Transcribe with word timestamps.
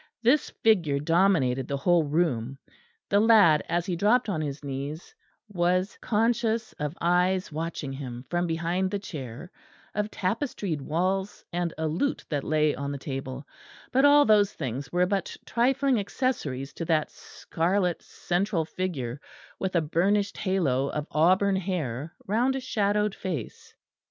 This 0.23 0.49
figure 0.63 0.97
dominated 0.97 1.67
the 1.67 1.77
whole 1.77 2.03
room: 2.05 2.57
the 3.09 3.19
lad 3.19 3.63
as 3.69 3.85
he 3.85 3.95
dropped 3.95 4.29
on 4.29 4.41
his 4.41 4.63
knees, 4.63 5.13
was 5.47 5.95
conscious 6.01 6.73
of 6.79 6.97
eyes 6.99 7.51
watching 7.51 7.93
him 7.93 8.25
from 8.27 8.47
behind 8.47 8.89
the 8.89 8.97
chair, 8.97 9.51
of 9.93 10.09
tapestried 10.09 10.81
walls, 10.81 11.45
and 11.53 11.71
a 11.77 11.87
lute 11.87 12.25
that 12.29 12.43
lay 12.43 12.73
on 12.73 12.91
the 12.91 12.97
table, 12.97 13.45
but 13.91 14.03
all 14.03 14.25
those 14.25 14.51
things 14.51 14.91
were 14.91 15.05
but 15.05 15.37
trifling 15.45 15.99
accessories 15.99 16.73
to 16.73 16.85
that 16.85 17.11
scarlet 17.11 18.01
central 18.01 18.65
figure 18.65 19.21
with 19.59 19.75
a 19.75 19.81
burnished 19.81 20.37
halo 20.39 20.89
of 20.89 21.05
auburn 21.11 21.57
hair 21.57 22.15
round 22.25 22.55
a 22.55 22.59
shadowed 22.59 23.13
face. 23.13 23.75